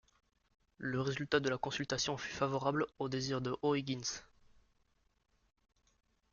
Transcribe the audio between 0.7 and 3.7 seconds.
Le résultat de la consultation fut favorable aux désirs de